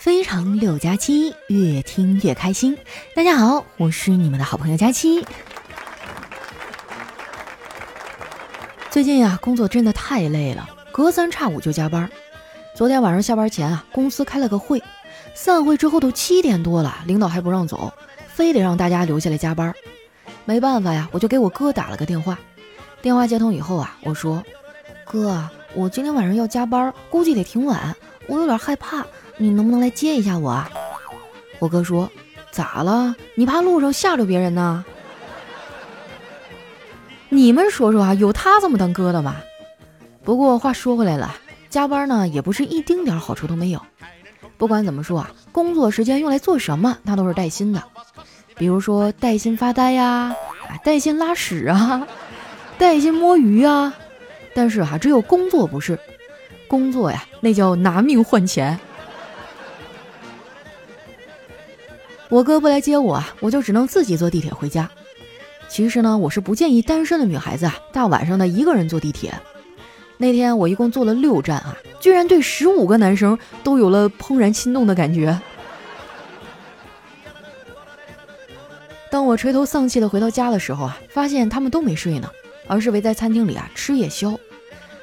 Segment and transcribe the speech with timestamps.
[0.00, 2.78] 非常六加七，越听越开心。
[3.14, 5.22] 大家好，我是你们的好朋友佳期。
[8.90, 12.10] 最近呀，工作真的太累了，隔三差五就加班。
[12.74, 14.82] 昨天晚上下班前啊，公司开了个会，
[15.34, 17.92] 散会之后都七点多了，领导还不让走，
[18.26, 19.74] 非得让大家留下来加班。
[20.46, 22.38] 没办法呀，我就给我哥打了个电话。
[23.02, 24.42] 电话接通以后啊，我说
[25.04, 27.94] ：“哥，我今天晚上要加班，估计得挺晚，
[28.28, 29.04] 我有点害怕。”
[29.40, 30.70] 你能不能来接一下我啊？
[31.60, 32.10] 我哥说
[32.52, 33.16] ：“咋了？
[33.34, 34.84] 你怕路上吓着别人呢？”
[37.30, 39.36] 你们说说啊，有他这么当哥的吗？
[40.22, 41.34] 不过话说回来了，
[41.70, 43.80] 加班呢也不是一丁点好处都没有。
[44.58, 47.82] 不管怎么说啊，工作时间用来做什么，那都是带薪的。
[48.56, 50.36] 比如说带薪发呆呀，
[50.84, 52.06] 带薪拉屎啊，
[52.76, 53.94] 带薪摸鱼啊。
[54.52, 55.98] 但是哈，只有工作不是，
[56.68, 58.78] 工作呀，那叫拿命换钱。
[62.30, 64.88] 我哥不来接我啊，我就只能自己坐地铁回家。
[65.68, 69.34] 其实呢，我是不建议单身的女孩子啊，大晚上的一个人坐地铁。
[70.16, 75.40] 那天我一共坐了六站啊，居然对十五个男生都有了怦然心动的感觉。
[79.10, 82.30] 当我垂头丧气的回到家的时候啊，发现他们都没睡呢，
[82.68, 84.38] 而是围在餐厅里啊吃夜宵。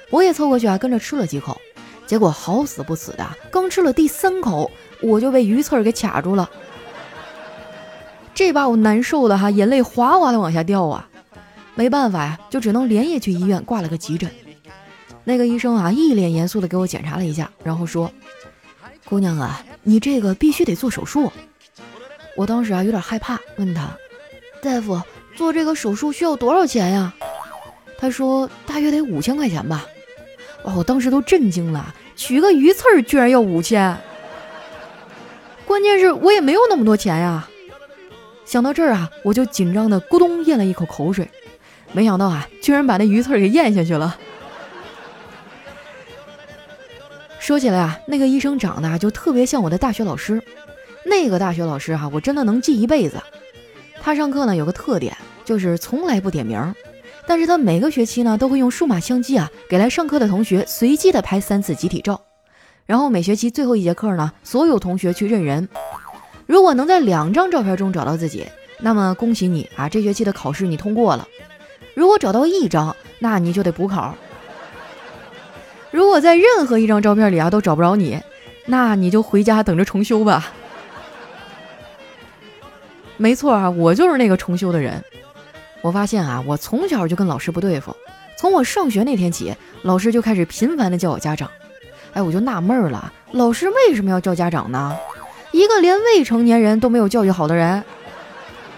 [0.09, 1.59] 我也凑过去啊，跟着吃了几口，
[2.05, 6.49] 结果好死不死的，刚吃了第三口，我就被鱼刺儿给卡住了。
[8.37, 11.09] 这把我难受的哈，眼泪哗哗的往下掉啊！
[11.73, 14.29] 没办法呀，就只能连夜去医院挂了个急诊。
[15.23, 18.11] 那个医生啊，一脸严肃的给我检查了一下，然后说
[19.05, 21.31] ：“姑娘啊，你这个必须得做手术。”
[22.37, 23.89] 我当时啊有点害怕，问他
[24.61, 25.01] ：“大夫，
[25.35, 27.11] 做这个手术需要多少钱呀？”
[27.97, 29.83] 他说：“大约得五千块钱吧。”
[30.61, 33.97] 哇，我当时都震惊了，取个鱼刺儿居然要五千！
[35.65, 37.49] 关键是我也没有那么多钱呀。
[38.47, 41.29] 想到这儿啊，我就紧张的咕咚咽了一口口水，
[41.91, 44.17] 没想到啊，居然把那鱼刺给咽下去了。
[47.39, 50.41] 说起来啊，那个医生长得就特别像我的大学老师，
[51.03, 53.21] 那个大学老师哈，我真的能记一辈子。
[54.01, 56.73] 他上课呢有个特点，就是从来不点名，
[57.25, 62.21] 但是他每个学期呢都会用数码相机啊，给来上课的同学随机的拍三次集体照，
[62.85, 65.67] 然后每学期最后一节课呢，所有同学去认人。
[66.47, 68.47] 如果能在两张照片中找到自己，
[68.79, 69.89] 那么恭喜你啊！
[69.89, 71.27] 这学期的考试你通过了。
[71.93, 74.15] 如果找到一张，那你就得补考。
[75.91, 78.19] 如果在任何一张照片里啊都找不着你，
[78.65, 80.51] 那你就回家等着重修吧。
[83.17, 85.03] 没错啊，我就是那个重修的人。
[85.81, 87.95] 我发现啊，我从小就跟老师不对付。
[88.37, 91.49] 从我上学那天起，老师就开始频繁的叫我家长。
[92.13, 94.95] 哎，我就纳闷了，老师为什么要叫家长呢？
[95.51, 97.83] 一个连未成年人都没有教育好的人，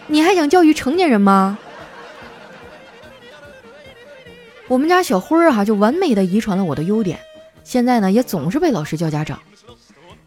[0.08, 1.58] 你还想教育成年人吗？
[4.68, 7.20] 我们家小辉儿哈就完美的遗传了我的优点，
[7.64, 9.40] 现在呢也总是被老师叫家长。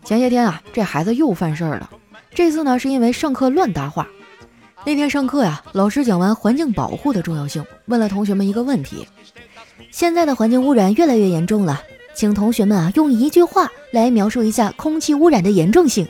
[0.05, 1.89] 前些天啊，这孩子又犯事儿了，
[2.35, 4.09] 这次呢是因为上课乱搭话。
[4.85, 9.07] 那天上课呀，老师讲完环境保护的重要性，问了同学们一个问题：
[9.93, 11.81] 现在的环境污染越来越严重了，
[12.15, 16.07] 请同学们啊用一句话来描述一下空气污染的严重性。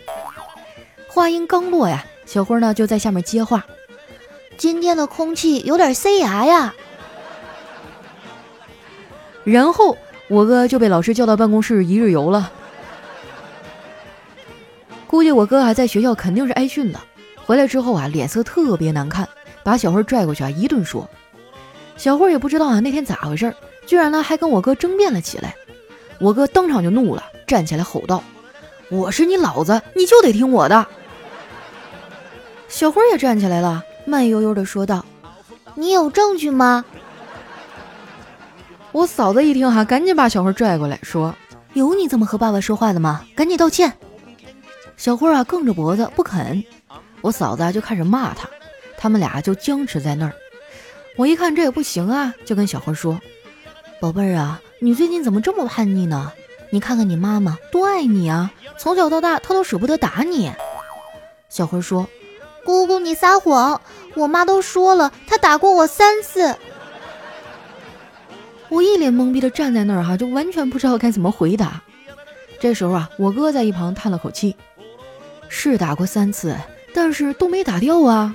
[1.08, 3.64] 话音刚落呀，小辉呢就在下面接话
[4.56, 6.74] ：“今天的空气有点塞牙呀。”
[9.44, 9.96] 然后
[10.28, 12.50] 我哥就被老师叫到办公室一日游了。
[15.06, 17.04] 估计我哥啊在学校肯定是挨训了，
[17.44, 19.28] 回来之后啊脸色特别难看，
[19.62, 21.08] 把小辉拽过去啊一顿说。
[21.96, 23.54] 小辉也不知道啊那天咋回事，
[23.86, 25.54] 居然呢还跟我哥争辩了起来。
[26.22, 28.22] 我哥当场就怒了，站起来吼道
[28.88, 30.86] ：“我是你老子，你就得听我的！”
[32.70, 35.04] 小辉也站起来了，慢悠悠地说道
[35.74, 36.84] ：“你有证据吗？”
[38.92, 41.34] 我嫂子一听哈，赶紧把小辉拽过来，说
[41.74, 43.26] ：“有你这么和爸爸说话的吗？
[43.34, 43.92] 赶紧道歉！”
[44.96, 46.62] 小辉啊，梗着脖子不肯。
[47.20, 48.48] 我嫂子就开始骂他，
[48.96, 50.32] 他们俩就僵持在那儿。
[51.16, 53.20] 我一看这也不行啊，就跟小辉说
[54.00, 56.32] ：“宝贝儿啊，你最近怎么这么叛逆呢？
[56.70, 60.52] 你看看你妈妈多爱你啊，从小到大她都舍不得打你。”
[61.48, 62.08] 小辉说。
[62.64, 63.80] 姑姑，你撒谎！
[64.16, 66.56] 我妈都说了，她打过我三次。
[68.68, 71.80] 我一脸懵逼的站在那儿，哈，就完全不知道该怎么回答。
[72.58, 74.56] 这时候啊，我哥在一旁叹了口气
[75.48, 76.56] ：“是打过三次，
[76.92, 78.34] 但是都没打掉啊。”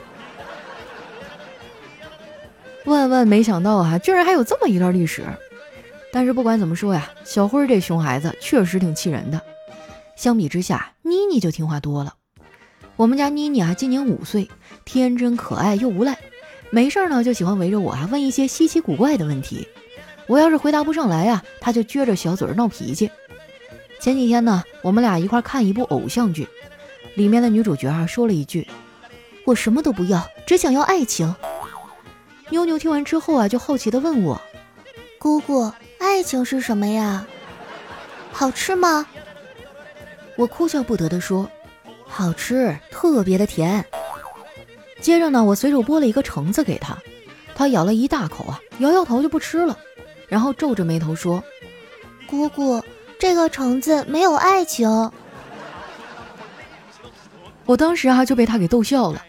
[2.86, 5.26] 万万没想到啊，居然还有这么一段历史。
[6.12, 9.42] 但是不管怎么说呀，小辉这熊孩子确实挺气人的。
[10.16, 12.16] 相比之下，妮妮就听话多了。
[12.96, 14.50] 我们家妮妮啊，今年五岁，
[14.84, 16.18] 天真可爱又无赖，
[16.72, 19.68] 没事儿呢就喜欢围着我啊问一些稀奇古怪的问题。
[20.26, 23.12] 我要是回答不上来呀，她就撅着小嘴闹脾气。
[24.00, 26.48] 前几天呢，我们俩一块看一部偶像剧，
[27.16, 28.68] 里面的女主角啊说了一句
[29.46, 31.36] ：“我什么都不要，只想要爱情。”
[32.50, 34.42] 妞妞听完之后啊，就好奇的问我
[35.20, 37.26] ：“姑姑，爱情是什么呀？
[38.32, 39.06] 好吃吗？”
[40.38, 41.50] 我哭笑不得地说。
[42.10, 43.84] 好吃，特别的甜。
[45.02, 46.98] 接着呢，我随手剥了一个橙子给他，
[47.54, 49.78] 他咬了一大口啊，摇摇头就不吃了，
[50.28, 51.44] 然后皱着眉头说
[52.26, 52.82] ：“姑姑，
[53.20, 55.12] 这个橙子没有爱情。”
[57.66, 59.22] 我当时啊就被他给逗笑了。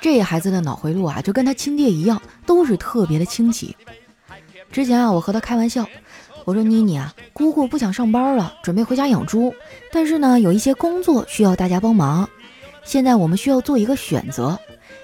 [0.00, 3.76] 这孩子的脑回路啊，就跟他亲爹一样，都是特别的清奇。
[4.70, 5.86] 之前啊，我和他开玩笑。
[6.44, 9.52] 我说妮妮啊，姑姑不想上班了，准备回家养猪。
[9.90, 12.28] 但是呢，有一些工作需要大家帮忙。
[12.84, 14.56] 现在我们需要做一个选择，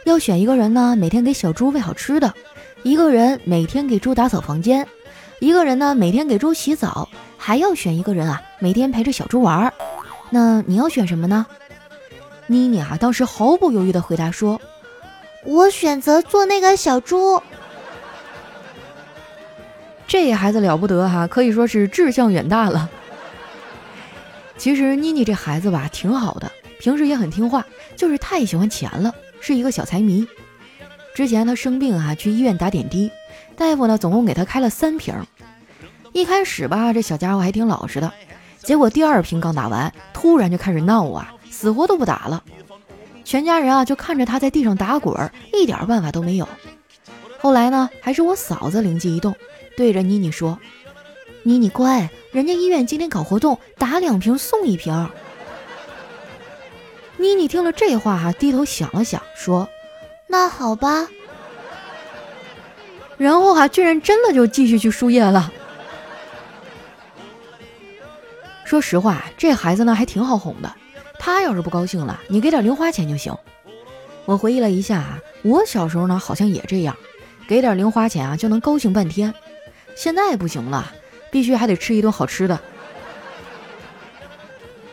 [0.05, 2.31] 要选一个人呢，每天给小猪喂好吃的；
[2.85, 4.85] 一个人每天给猪打扫房间；
[5.41, 9.73] 一个人呢，每天给猪洗澡；还要选一个人啊，每天陪着小猪玩。
[10.31, 11.45] 那你要选什么呢？
[12.47, 14.61] 妮妮啊，当时毫不犹豫地回答说
[15.45, 17.43] ：“我选择做那个小猪。”
[20.07, 22.89] 这孩子了不得哈，可以说是志向远大了。
[24.59, 27.65] 其实妮妮这孩子吧，挺好的，平时也很听话，
[27.97, 30.27] 就是太喜欢钱了，是一个小财迷。
[31.15, 33.11] 之前他生病啊，去医院打点滴，
[33.57, 35.15] 大夫呢总共给他开了三瓶。
[36.13, 38.13] 一开始吧，这小家伙还挺老实的，
[38.59, 42.45] 结果第二瓶刚打完，突然就开始闹啊，死活都不打了。
[43.25, 46.47] 全家人啊就看着他在地上打滚，一点办法都没有。
[47.41, 49.35] 后来呢，还是我嫂子灵机一动。
[49.77, 50.59] 对着妮妮说
[51.43, 55.11] ：“妮妮乖，人家医院今天搞活动，打两瓶送一瓶。
[57.17, 59.69] ”妮妮听了这话哈，低头想了想，说
[60.27, 61.09] ：“那好吧。
[63.19, 65.53] ”然后哈，居然真的就继续去输液了。
[68.65, 70.73] 说实话，这孩子呢还挺好哄的。
[71.19, 73.33] 他要是不高兴了，你给点零花钱就行。
[74.25, 76.97] 我回忆了一下啊，我小时候呢好像也这样，
[77.47, 79.33] 给点零花钱啊就能高兴半天。
[79.95, 80.93] 现在不行了，
[81.31, 82.59] 必须还得吃一顿好吃的。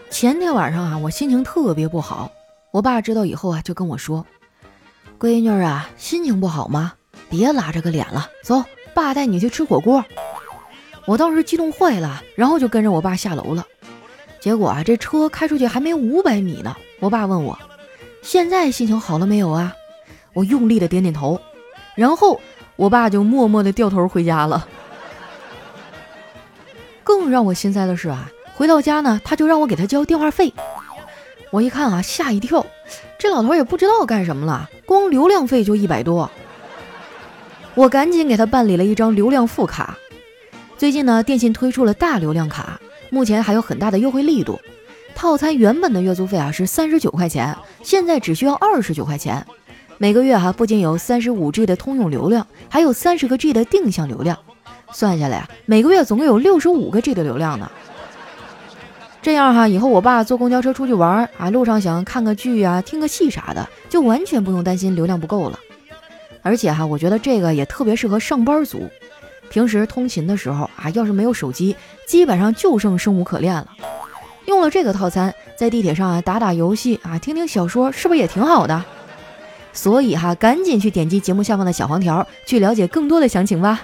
[0.10, 2.32] 前天晚上啊，我心情特别不好。
[2.72, 4.26] 我爸知道以后啊，就跟我说
[5.20, 6.94] ：“闺女啊，心情不好吗？
[7.30, 8.64] 别拉着个脸了，走，
[8.94, 10.04] 爸带你去吃火锅。”
[11.06, 13.66] 我当时激动坏了，然后就跟着我爸下楼了。
[14.40, 17.58] 结果啊，这车开出去还没五百米呢，我爸问我
[18.22, 19.76] ：“现在心情好了没有啊？”
[20.34, 21.40] 我用力的点点头，
[21.96, 22.40] 然后
[22.76, 24.68] 我爸就默默的掉头回家了。
[27.10, 30.54] 更让我心塞的是啊，回到家呢，他就让我给他交电话费。
[31.50, 32.64] 我一看啊，吓一跳，
[33.18, 36.30] 这老头也不知道干什么了，光流量费就一百多。
[37.74, 39.98] 我赶紧给他办理了一张流量副卡。
[40.78, 42.80] 最近呢，电信推出了大流量卡，
[43.10, 44.60] 目前还有很大的优惠力度。
[45.16, 49.44] 套餐原本的月租费啊是三十九块钱，现在只需要二十九块钱。
[49.98, 54.38] 每个月哈，不仅有三十五 G 的通用流量，还有三十个 G 的定向流量。
[54.92, 57.70] 算下来啊，每个月总共有六十五个 G 的流量呢。
[59.22, 65.60] 这样哈，以后我爸坐公交车出去玩啊，路上想看个剧啊、听个戏啥的，就完全不用担心流量不够了。
[66.42, 68.90] 而且哈，我觉得这个也特别适合上班族，
[69.50, 71.76] 平时通勤的时候啊，要是没有手机，
[72.08, 73.68] 基本上就剩生无可恋了。
[74.46, 78.84] 用了这个套餐，在地铁上啊打打游戏啊，听听小说，是不是也挺好的？
[79.74, 83.82] 所以哈，赶紧去点击节目下方的小黄条，去了解更多的详情吧。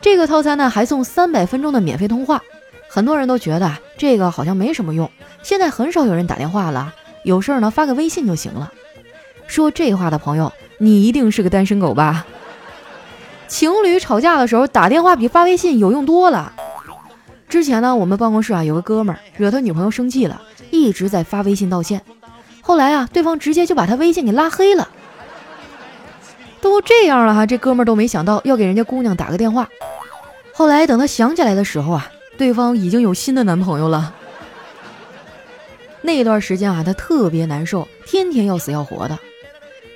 [0.00, 2.42] 这个套餐呢，还送三百分钟的免费通话。
[2.88, 5.10] 很多人都觉得这个好像没什么用，
[5.42, 8.72] 现在很少有人打电话了，有事儿呢发个微信就行了。
[9.46, 12.24] 说这话的朋友，你一定是个单身狗吧？
[13.46, 16.52] 情侣吵架的时候打电话比发微信有用多了。
[17.48, 20.40] 之前呢，我们办公室啊有个哥们儿惹他女朋友生气了，
[20.70, 22.00] 一直在发微信道歉。
[22.60, 24.88] 后来啊，对方直接就把他微信给拉黑了。
[26.70, 29.68] 都这样了哈，这哥们儿都没想到要给人家姑娘打个电话。
[30.52, 34.14] 后来等他想起来的时候啊，对方已经有新的男朋友了。
[36.02, 39.18] 那一段时间啊，他特别难受，天天要死要活的。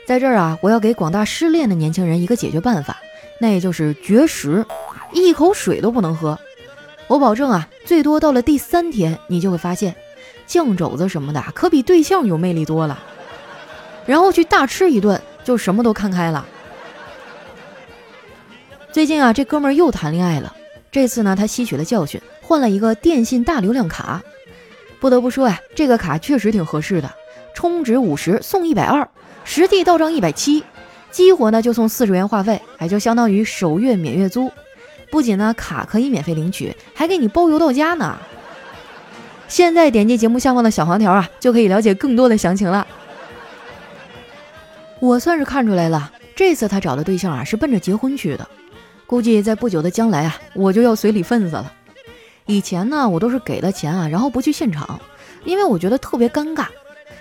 [0.07, 2.97] 在这儿啊，我要给广大失恋的年轻人一个解决办法，
[3.39, 4.65] 那也就是绝食，
[5.13, 6.39] 一口水都不能喝。
[7.07, 9.95] 我保证啊，最多到了第三天，你就会发现，
[10.47, 12.99] 酱肘子什么的可比对象有魅力多了。
[14.07, 15.21] 然后去大吃一顿。
[15.45, 16.47] 就什么都看开了。
[18.93, 20.55] 最近啊，这哥们儿又谈恋爱了。
[20.91, 24.23] 这次呢，他吸取了教训，换了一个电信大流量卡。
[25.01, 27.11] 不得不说呀，这个卡确实挺合适的，
[27.55, 29.09] 充值五十送一百二，
[29.45, 30.63] 实际到账一百七，
[31.11, 34.53] 激活呢就送四十元话费，还就相当于首月免月租。
[35.11, 38.19] 不仅呢卡可以免费领取，还给你包邮到家呢。
[39.49, 42.87] 现在点击节目下方的小黄条啊，就可以了解更多的详情了。
[45.01, 48.47] 我算是看出来了，这次他找的对象啊是奔着结婚去的，
[49.13, 51.71] 估计在不久的将来啊，我就要随礼份子了。
[52.47, 54.99] 以前呢，我都是给了钱啊，然后不去现场，
[55.45, 56.65] 因为我觉得特别尴尬。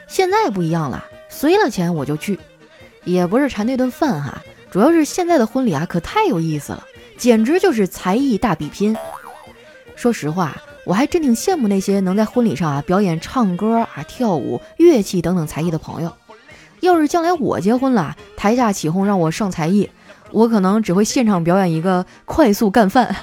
[0.08, 2.40] 现在不一样了，随了钱我就去，
[3.04, 8.96] 也不是馋那顿饭哈，主要是现在的婚礼啊可太有意思了，简直就是才艺大比拼。
[9.98, 10.56] 说实话，
[10.86, 16.16] 我还真挺羡慕那些能在婚礼上啊表演唱歌啊、跳舞、乐器等等才艺的朋友。
[16.80, 19.90] 要是将来我结婚了，台下起哄让我上才艺，
[20.32, 23.16] 我可能只会现场表演一个快速干饭。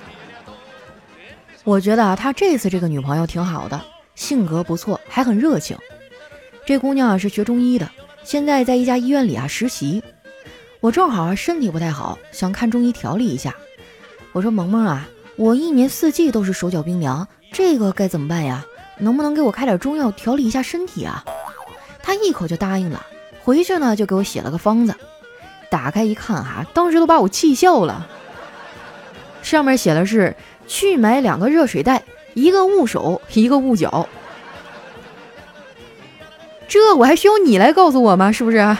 [1.64, 3.80] 我觉得啊，他这次这个女朋友挺好的，
[4.14, 5.76] 性格不错，还很热情。
[6.64, 7.90] 这姑娘啊是学中医的，
[8.22, 10.02] 现在在一家医院里啊实习。
[10.80, 13.54] 我正好啊身体不太好，想看中医调理一下。
[14.32, 18.64] 我说萌萌啊，我一年四季都是手脚冰凉，这个该怎么办呀？
[18.98, 21.24] 能不能给我开点中药调理一下身体啊？
[22.02, 23.04] 她一口就答应了，
[23.42, 24.94] 回去呢就给我写了个方子。
[25.70, 28.06] 打开一看哈，当时都把我气笑了。
[29.42, 30.34] 上面写的是。
[30.68, 32.02] 去买两个热水袋，
[32.34, 34.08] 一个捂手，一个捂脚。
[36.66, 38.32] 这我还需要你来告诉我吗？
[38.32, 38.76] 是不是？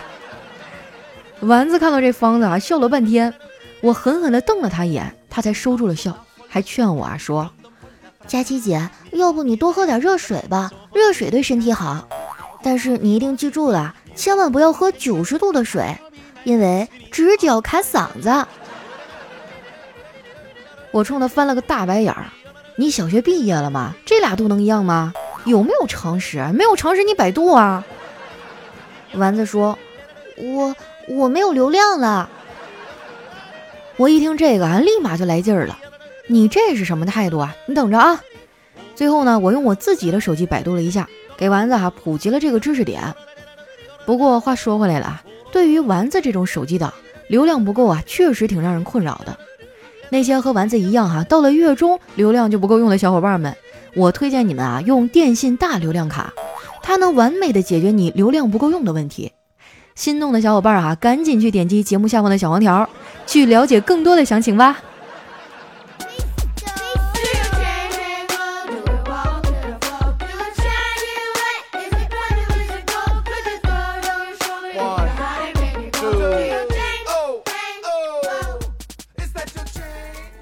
[1.42, 3.32] 丸子看到这方子啊，笑了半天。
[3.82, 6.12] 我狠狠地瞪了他一眼，他才收住了笑，
[6.48, 7.48] 还劝我啊说
[8.26, 12.08] ：“佳琪姐，要不你多喝点热水吧，热水对身体好。
[12.64, 15.96] 但是你一定记住了，千万不要喝九十度的水，
[16.46, 18.46] 因为直角卡嗓子。”
[20.92, 22.26] 我冲他翻了个大白眼儿，
[22.76, 23.94] 你小学毕业了吗？
[24.06, 25.12] 这俩度能一样吗？
[25.44, 26.38] 有没有常识？
[26.54, 27.84] 没有常识你百度啊！
[29.14, 29.78] 丸子说
[30.38, 30.74] ：“我
[31.08, 32.30] 我没有流量了。”
[33.98, 35.78] 我一听这个啊，立马就来劲儿了。
[36.28, 37.54] 你这是什么态度啊？
[37.66, 38.20] 你等着啊！
[38.94, 43.14] 最后呢，我用我自己的手机百度了一下，给丸子哈普及了这个知识点。
[44.06, 45.22] 不过话说回来了，
[45.56, 46.92] 对于丸子这种手机党，
[47.28, 49.38] 流量不够啊，确实挺让人困扰的。
[50.10, 53.56] 那些和丸子一样哈，到了月中流量就不够用的小伙伴们，
[53.94, 56.34] 我推荐你们啊用电信大流量卡，
[56.82, 59.32] 它能完美的解决你流量不够用的问题。
[59.94, 62.86] 心动的小伙伴啊，赶紧去点击节目下方的小黄条，
[63.26, 64.78] 去了解更多的详情吧。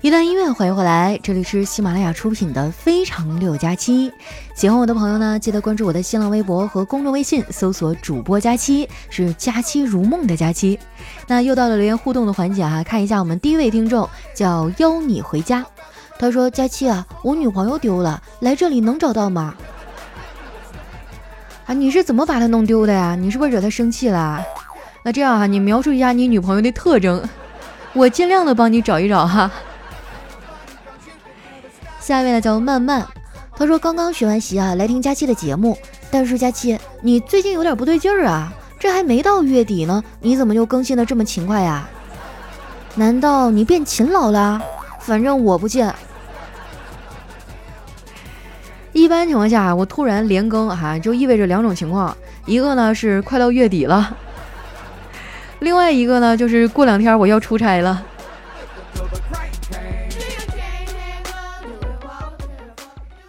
[0.05, 4.11] 一段音乐，欢迎回来，这里是喜马拉雅出品的《非常六加七》。
[4.55, 10.79] 喜欢我的朋友呢，记得关注我的新浪微博和公众微信，搜索主播佳期，是佳期如梦的佳期。
[11.27, 15.65] 那又到了留言互动的环节哈，看一下我们第一位听众叫邀你回家，
[16.19, 19.55] 他说：“佳期啊，我女朋友丢了，来这里能找到吗？”
[21.65, 23.17] 啊，你是怎么把她弄丢的呀？
[23.19, 24.45] 你是不是惹她生气了？
[25.03, 27.27] 那这样哈，你描述一下你女朋友的特征，
[27.95, 29.51] 我尽量的帮你找一找哈。
[32.05, 33.03] 下一位呢叫慢慢，
[33.57, 35.75] 他说刚刚学完习啊，来听佳期的节目。
[36.11, 41.89] 但是佳期，你最近有点不对劲儿啊，这还没到月底呢，你怎么就更新的这么勤快呀？
[42.97, 44.61] 难道你变勤劳了？
[45.01, 45.95] 反正我不见。
[48.93, 54.15] 一般情况下，我突然连更哈，就意味着两种情况，一个呢是快到月底了，
[55.61, 58.05] 另外一个呢就是过两天我要出差了。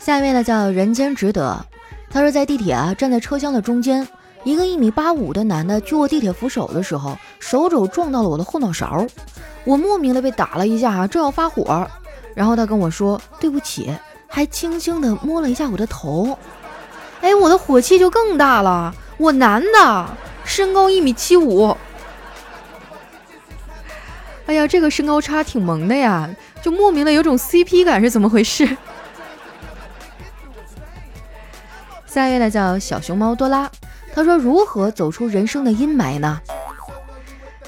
[0.05, 1.65] 下一位呢叫人间值得，
[2.11, 4.07] 他说在地铁啊站在车厢的中间，
[4.43, 9.07] 一个一米八五的男的去握地铁扶手的时候，手肘撞到了我的后脑勺，
[9.63, 11.87] 我莫名的被打了一下啊，正要发火，
[12.35, 13.91] 然后他跟我说对不起，
[14.27, 16.37] 还轻轻的摸了一下我的头，
[17.21, 20.05] 哎，我的火气就更大了，我男的，
[20.43, 21.75] 身高一米七五，
[24.45, 26.29] 哎呀，这个身高差挺萌的呀，
[26.61, 28.77] 就莫名的有种 CP 感是怎么回事？
[32.15, 33.69] 下一位呢叫小熊猫多拉，
[34.13, 36.39] 他说如何走出人生的阴霾呢？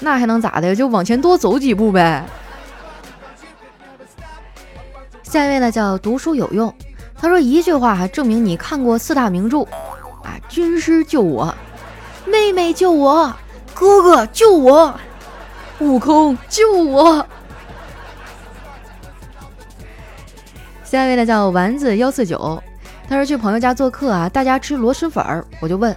[0.00, 0.74] 那还能咋的？
[0.74, 2.24] 就往前多走几步呗。
[5.22, 6.74] 下一位呢叫读书有用，
[7.14, 9.64] 他说一句话证明你看过四大名著
[10.24, 11.54] 啊，军师救我，
[12.24, 13.30] 妹妹救我，
[13.74, 14.98] 哥哥救我，
[15.80, 17.26] 悟空救我。
[20.84, 22.62] 下一位呢叫丸子幺四九。
[23.08, 25.96] 他说去朋友家做客啊，大家吃螺蛳粉儿，我就问，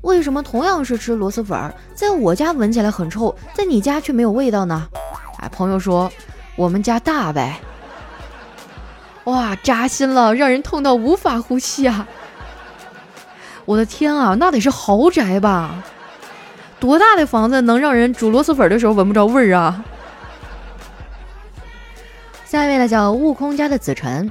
[0.00, 4.88] 为什么同样是吃螺蛳粉儿，在我家闻起来很臭，在你家却没有味道呢？
[5.38, 6.10] 哎，朋友说
[6.56, 7.60] 我们家大呗。
[9.24, 12.08] 哇，扎心了，让人痛到无法呼吸啊！
[13.64, 15.84] 我的天啊，那得是豪宅吧？
[16.80, 19.84] 多大的房子能让人煮螺蛳粉的时候闻不着味儿啊？
[22.44, 24.28] 下一位呢，叫悟空家的子辰，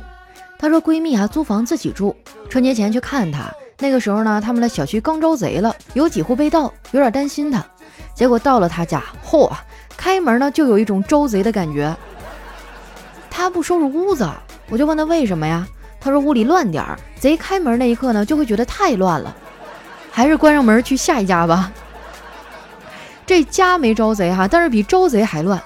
[0.59, 2.15] 她说闺蜜啊租房自己住，
[2.49, 7.63] 春节前去看她，那个时候呢，他们的小区刚招贼了，有几户被盗，有点担心她，
[8.15, 9.51] 结果到了她家，嚯，
[9.95, 11.95] 开门呢就有一种招贼的感觉。
[13.29, 14.27] 她不收拾屋子，
[14.69, 15.67] 我就问她为什么呀？
[15.99, 19.35] 她说屋里乱点儿，贼开门那一刻呢就会觉得太乱了，
[20.09, 21.71] 还是关上门去下一家吧。
[23.27, 25.61] 这家没招贼哈，但是比招贼还乱。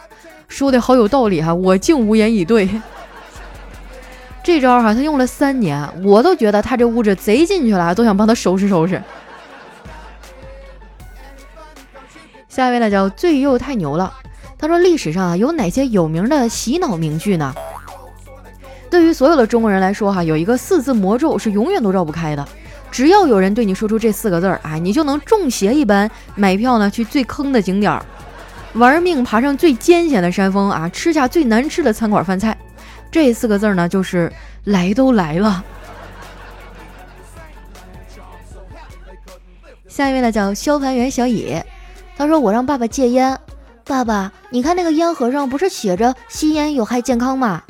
[0.50, 2.68] 说的好有道理哈，我竟无言以对。
[4.44, 9.02] 这招哈，他用了三年，我都觉得他这屋子贼进去了，都想帮他收拾收拾。
[12.50, 14.12] 下一位呢叫醉又太牛了，
[14.58, 17.54] 他说历史上啊有哪些有名的洗脑名句呢？
[18.90, 22.46] 对于所有的中国人来说哈，有一个四字魔咒是永远都绕不开的，
[22.92, 28.04] 只要有人对你说出这四个字儿，哎，你就能中邪一般买票呢去最坑的景点儿。
[28.74, 32.58] 玩命爬上最艰险的山峰啊，吃下最难吃的餐馆饭菜，
[33.12, 34.32] 这四个字呢，就是
[34.64, 35.64] 来都来了。
[39.88, 41.66] 下一位呢，叫消防员小野，
[42.16, 43.38] 他说：“我让爸爸戒烟，
[43.84, 47.62] 爸爸，你看那个烟盒上不是写着吸烟有害健康吗？”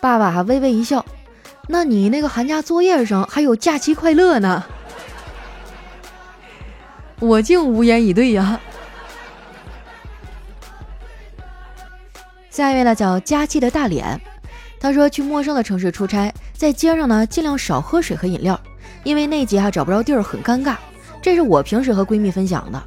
[0.00, 1.06] 爸爸微微一笑
[1.68, 4.64] ：“那你那个寒假作业上还有假期快乐呢。”
[7.20, 8.60] 我竟无言以对呀。
[12.50, 14.20] 下一位呢叫佳期的大脸，
[14.80, 18.58] 他说去陌生的城市出差，在街上呢尽量少喝水和饮料，
[19.02, 20.76] 因为内急啊找不着地儿很尴尬。
[21.20, 22.82] 这是我平时和闺蜜分享的。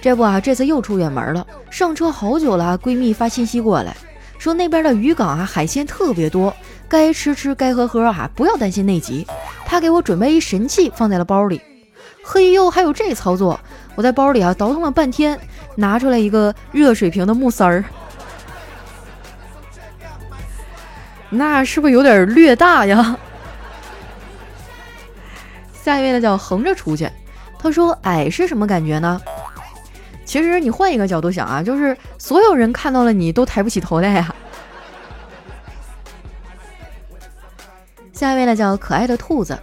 [0.00, 3.96] 这不啊这次又出远门了，上车好久了，闺蜜发信息过来，
[4.38, 6.52] 说那边的渔港啊海鲜特别多，
[6.88, 9.26] 该吃吃该喝喝啊，不要担心内急。
[9.64, 11.60] 她给我准备一神器放在了包里。
[12.24, 13.58] 嘿呦，还有这操作！
[13.94, 15.38] 我在包里啊倒腾了半天，
[15.76, 17.84] 拿出来一个热水瓶的木塞儿。
[21.30, 23.16] 那是不是有点略大呀？
[25.82, 27.08] 下一位呢，叫横着出去。
[27.58, 29.20] 他说：“矮是什么感觉呢？”
[30.24, 34.34] 其实你换一个角度想啊，就是所有人看到了你都抬不起头来呀。
[38.12, 39.58] 下一位呢，叫可爱的兔子。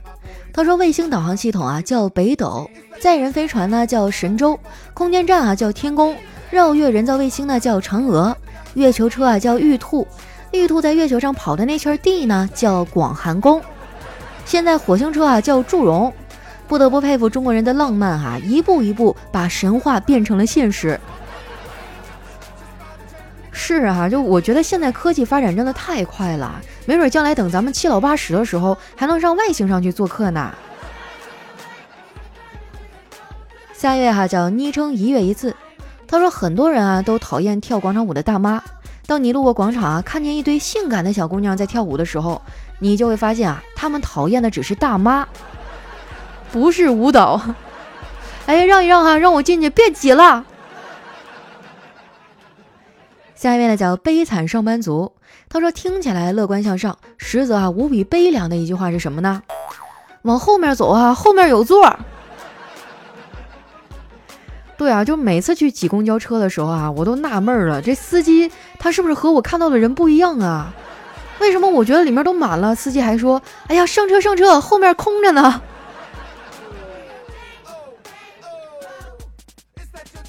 [0.53, 4.59] 他说：“卫星导航系统啊叫北斗，载人飞船呢叫神舟，
[4.93, 6.15] 空间站啊叫天宫，
[6.49, 8.35] 绕月人造卫星呢叫嫦娥，
[8.73, 10.07] 月球车啊叫玉兔。”
[10.57, 13.61] 玉兔在月球上跑的那圈地呢，叫广寒宫。
[14.45, 16.13] 现在火星车啊叫祝融，
[16.67, 20.99] 不得不佩服中国人的浪漫哈，一步一步把神话变成了现实。
[23.51, 30.53] 是啊，就我觉得现在科技发展真的太快了，没准将来等咱们七老八十的时候，还能上外星上去做客呢。
[33.73, 35.55] 下一位哈叫昵称一月一次，
[36.07, 38.63] 他说很多人啊都讨厌跳广场舞的大妈。
[39.07, 42.41] 当你路过广场啊，看见一堆性感的小姑娘在跳舞的时候，
[42.79, 45.25] 你就会发现啊，她们讨厌的只是大妈，
[46.51, 47.41] 不是舞蹈。
[48.47, 50.45] 哎，让一让哈，让我进去，别挤了。
[53.33, 55.13] 下一位呢，叫悲惨上班族。
[55.47, 59.41] 他说，听起来乐观向上，实则啊无比悲凉的一句话是什么呢？
[60.23, 61.97] 往后面走啊，后面有座。
[64.77, 70.71] 对啊，就每次去挤公交车的时候啊，我都纳闷了，这司机他是不是和我看到的人不一样啊？
[71.39, 75.61] 为什么我觉得里面都满了，司机还说：“哎呀，上车上车，后面空着呢。”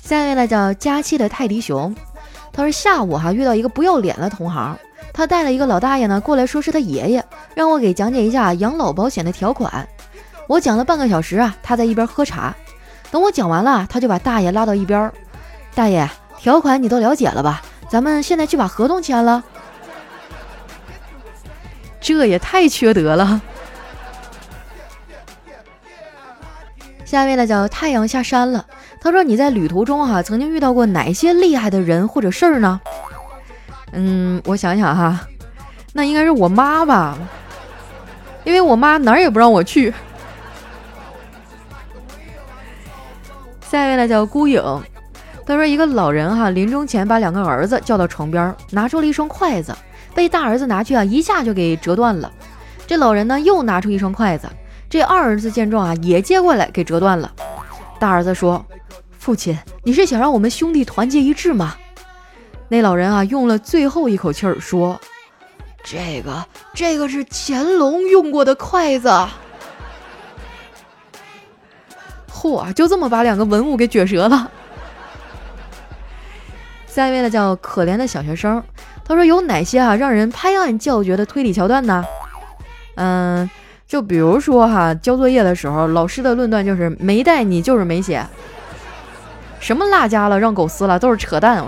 [0.03, 1.95] 下一位呢叫佳期的泰迪熊，
[2.51, 4.75] 他说下午哈遇到一个不要脸的同行，
[5.13, 7.23] 他带了一个老大爷呢过来说是他爷爷，
[7.55, 9.87] 让我给讲解一下养老保险的条款。
[10.47, 12.55] 我讲了半个小时啊，他在一边喝茶。
[13.11, 15.13] 等我讲完了，他就把大爷拉到一边儿。
[15.75, 17.63] 大爷，条款你都了解了吧？
[17.89, 19.43] 咱们现在去把合同签了。
[22.01, 23.41] 这也太缺德了。
[27.05, 28.67] 下一位呢叫太阳下山了。
[29.01, 32.81] 他说你在旅途中哈曾经遇到过哪些厉害的人或者事儿呢？
[33.93, 35.21] 嗯，我想想哈，
[35.95, 37.17] 那应该是我妈吧，
[38.45, 39.95] 因为我妈哪儿也不让我去。
[43.71, 44.63] 下一位呢叫孤影，
[45.47, 49.77] 他说一个老人哈临终前把两个儿子叫到床边，拿出了一双筷子，
[50.15, 52.33] 被大儿子拿去啊一下就给折断了。
[52.87, 54.49] 这老人呢又拿出一双筷子，
[54.89, 57.31] 这二儿子见状啊也接过来给折断了。
[57.99, 58.65] 大儿子说
[59.19, 61.75] ：“父亲，你是想让我们兄弟团结一致吗？”
[62.69, 64.99] 那老人啊用了最后一口气儿说
[65.85, 69.11] ：“这个，这个是乾隆用过的筷子。”
[72.49, 74.51] 嚯，就这么把两个文物给撅折了。
[76.87, 78.63] 下一位呢叫可怜的小学生，
[79.05, 82.05] 他说有哪些啊让人拍案叫绝的推理桥段呢？
[82.97, 83.49] 嗯，
[83.87, 88.27] 就比如说哈，交作业的时候，老师的论断就是没带你就是没写，
[89.61, 91.63] 什么落家了让狗撕了都是扯淡。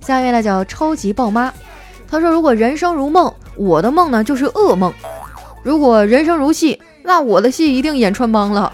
[0.00, 1.52] 下一位呢叫超级豹妈，
[2.10, 4.92] 他说如果人生如梦，我的梦呢就是噩梦。
[5.64, 8.70] 如果人生如戏，那我的戏一定演穿帮了；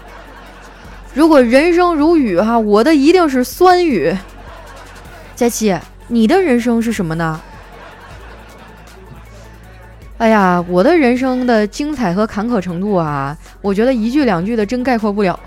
[1.13, 4.15] 如果人生如雨，哈，我的一定是酸雨。
[5.33, 5.75] 佳期，
[6.09, 7.39] 你的人生是什么呢？
[10.17, 15.39] 哎呀，我的人生的精彩和坎坷程度啊，我觉得一句两句的真概括不了。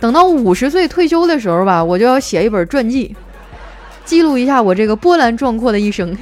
[0.00, 3.14] 等到五十岁退休的时候吧，我就要写一本传记，
[4.04, 6.18] 记录一下我这个波澜壮阔的一生。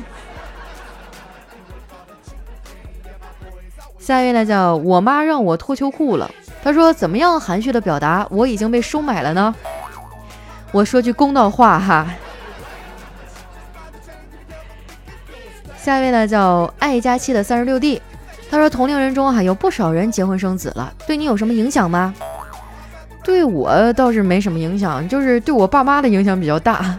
[4.08, 6.30] 下一位呢，叫我妈让我脱秋裤了。
[6.64, 9.54] 她说：“怎么样含蓄的表达我已经被收买了呢？”
[10.72, 12.06] 我说句公道话哈。
[15.76, 18.00] 下一位呢，叫爱佳期的三十六弟。
[18.50, 22.14] 他说：“同龄人中哈有不少人结婚生子了，对你有什么影响吗？”
[23.22, 26.96] 对我倒是没什么影响，就是对我爸妈的影响比较大。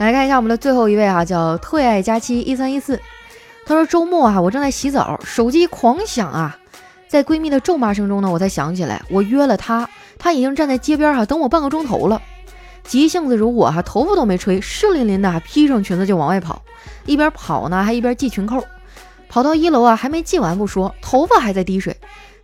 [0.00, 2.98] 来看一下我们的最后一位哈，叫特爱佳期一三一四。
[3.66, 6.56] 她说周末啊，我正在洗澡，手机狂响啊，
[7.06, 9.86] 在闺蜜的咒骂声中呢，我才想起来我约了她，
[10.18, 12.22] 她已经站在街边哈等我半个钟头了。
[12.82, 16.62] 急性子如我哈，头发都没吹，湿淋淋的，披上裙子就往外跑，
[17.04, 18.64] 一边跑呢还一边系裙扣。
[19.28, 21.94] 跑到一楼啊，还没系完不说，头发还在滴水，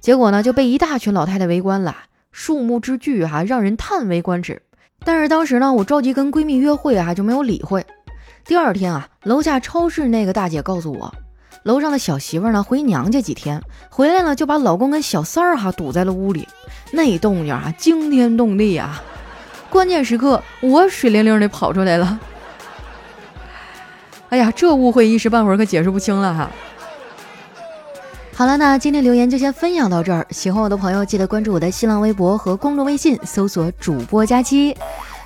[0.02, 1.96] 结果呢就被一大群老太太围观了，
[2.32, 4.60] 数目之巨哈，让人叹为观止。
[5.06, 7.86] 但是当时呢，我着急跟闺蜜约会啊，就没有理会。
[8.44, 11.14] 第二天啊，楼下超市那个大姐告诉我，
[11.62, 16.48] 楼上的小媳妇呢回娘家几天，回来了就把老公跟小三儿哈堵在了屋里，
[16.90, 19.00] 那动静啊惊天动地啊！
[19.70, 22.18] 关键时刻我水灵灵的跑出来了。
[24.30, 26.50] 哎呀，这误会一时半会儿可解释不清了哈。
[28.38, 30.26] 好了，那今天留言就先分享到这儿。
[30.28, 34.76] 喜欢我的朋友，记得关注我的新浪微博和公众微信，搜索“主播佳期”。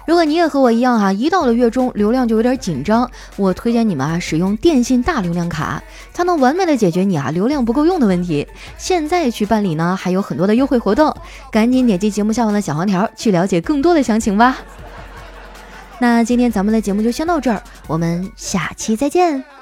[0.07, 5.83] 如果你也和我一样哈，一到了月中流量就有点紧张，我推荐你们啊使用电信大流量卡，
[6.15, 8.47] 它能完美的解决你啊流量不够用的问题。
[8.79, 11.13] 现在去办理呢，还有很多的优惠活动，
[11.51, 14.57] 赶紧点击节目下方的小黄条去了解更多的详情吧。
[15.99, 19.60] 那今天咱们的节目就先到这儿，我们下期再见。